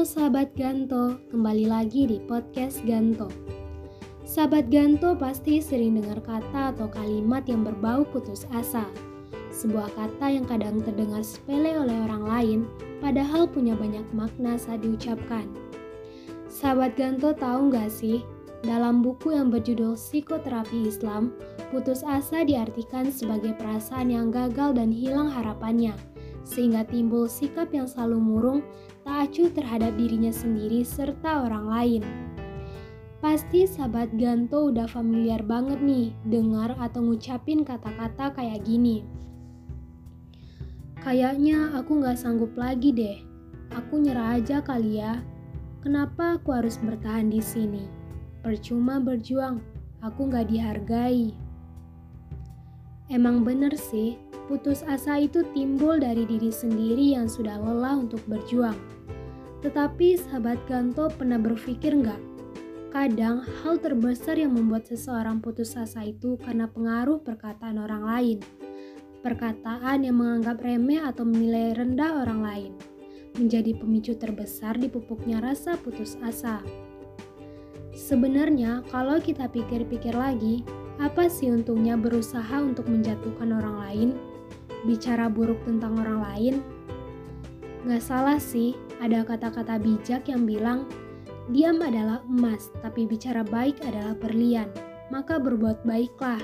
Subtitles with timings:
[0.00, 3.28] Sahabat Ganto, kembali lagi di podcast Ganto.
[4.24, 8.88] Sahabat Ganto pasti sering dengar kata atau kalimat yang berbau putus asa.
[9.52, 12.60] Sebuah kata yang kadang terdengar sepele oleh orang lain,
[13.04, 15.44] padahal punya banyak makna saat diucapkan.
[16.48, 18.24] Sahabat Ganto tahu nggak sih,
[18.64, 21.36] dalam buku yang berjudul Psikoterapi Islam,
[21.68, 25.92] putus asa diartikan sebagai perasaan yang gagal dan hilang harapannya–
[26.42, 28.60] sehingga timbul sikap yang selalu murung,
[29.04, 32.02] tak acuh terhadap dirinya sendiri serta orang lain.
[33.20, 39.04] Pasti sahabat Ganto udah familiar banget nih dengar atau ngucapin kata-kata kayak gini.
[41.04, 43.20] Kayaknya aku gak sanggup lagi deh.
[43.76, 45.20] Aku nyerah aja kali ya.
[45.80, 47.84] Kenapa aku harus bertahan di sini?
[48.40, 49.60] Percuma berjuang,
[50.00, 51.32] aku gak dihargai.
[53.12, 54.16] Emang bener sih,
[54.50, 58.74] Putus asa itu timbul dari diri sendiri yang sudah lelah untuk berjuang.
[59.62, 62.18] Tetapi sahabat Ganto pernah berpikir nggak?
[62.90, 68.38] Kadang hal terbesar yang membuat seseorang putus asa itu karena pengaruh perkataan orang lain.
[69.22, 72.72] Perkataan yang menganggap remeh atau menilai rendah orang lain
[73.38, 76.58] menjadi pemicu terbesar di pupuknya rasa putus asa.
[77.94, 80.66] Sebenarnya, kalau kita pikir-pikir lagi,
[81.00, 84.10] apa sih untungnya berusaha untuk menjatuhkan orang lain?
[84.84, 86.54] bicara buruk tentang orang lain,
[87.80, 90.84] Gak salah sih, ada kata-kata bijak yang bilang,
[91.48, 94.68] diam adalah emas, tapi bicara baik adalah berlian,
[95.08, 96.36] maka berbuat baiklah.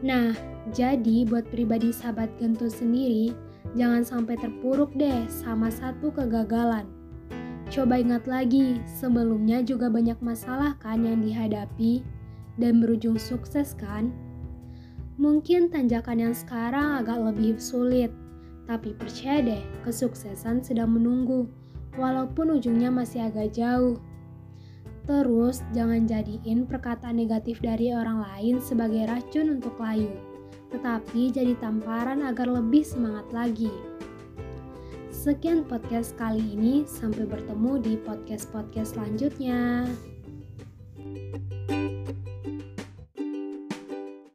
[0.00, 0.32] Nah,
[0.72, 3.36] jadi buat pribadi sahabat Gento sendiri,
[3.76, 6.88] jangan sampai terpuruk deh sama satu kegagalan.
[7.68, 12.00] Coba ingat lagi, sebelumnya juga banyak masalah kan yang dihadapi
[12.56, 14.12] dan berujung sukses kan?
[15.20, 18.10] Mungkin tanjakan yang sekarang agak lebih sulit,
[18.64, 21.46] tapi percaya deh, kesuksesan sedang menunggu,
[22.00, 24.00] walaupun ujungnya masih agak jauh.
[25.02, 30.14] Terus, jangan jadiin perkataan negatif dari orang lain sebagai racun untuk layu,
[30.70, 33.70] tetapi jadi tamparan agar lebih semangat lagi.
[35.12, 39.86] Sekian podcast kali ini, sampai bertemu di podcast-podcast selanjutnya.